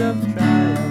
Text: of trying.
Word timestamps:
of 0.00 0.32
trying. 0.32 0.89